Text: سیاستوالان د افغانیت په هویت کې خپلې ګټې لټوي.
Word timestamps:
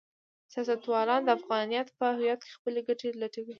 سیاستوالان 0.53 1.21
د 1.23 1.29
افغانیت 1.37 1.87
په 1.97 2.05
هویت 2.17 2.39
کې 2.43 2.51
خپلې 2.57 2.79
ګټې 2.87 3.09
لټوي. 3.21 3.49